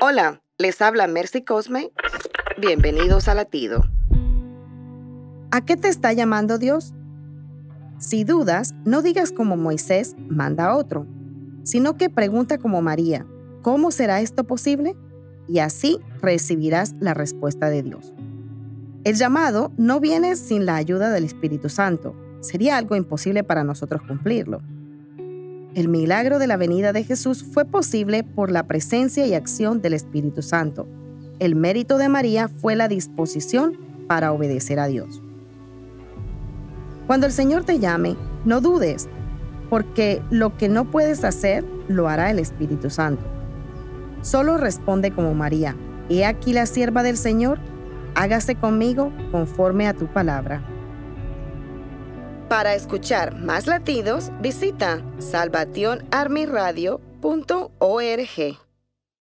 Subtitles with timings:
[0.00, 1.90] Hola, les habla Mercy Cosme.
[2.56, 3.82] Bienvenidos a Latido.
[5.50, 6.94] ¿A qué te está llamando Dios?
[7.98, 11.04] Si dudas, no digas como Moisés, manda a otro,
[11.64, 13.26] sino que pregunta como María,
[13.62, 14.94] ¿cómo será esto posible?
[15.48, 18.14] Y así recibirás la respuesta de Dios.
[19.02, 22.14] El llamado no viene sin la ayuda del Espíritu Santo.
[22.38, 24.62] Sería algo imposible para nosotros cumplirlo.
[25.78, 29.94] El milagro de la venida de Jesús fue posible por la presencia y acción del
[29.94, 30.88] Espíritu Santo.
[31.38, 33.78] El mérito de María fue la disposición
[34.08, 35.22] para obedecer a Dios.
[37.06, 39.08] Cuando el Señor te llame, no dudes,
[39.70, 43.22] porque lo que no puedes hacer lo hará el Espíritu Santo.
[44.22, 45.76] Solo responde como María,
[46.08, 47.60] he aquí la sierva del Señor,
[48.16, 50.60] hágase conmigo conforme a tu palabra.
[52.48, 56.98] Para escuchar más latidos, visita salvacionarmyradio.org.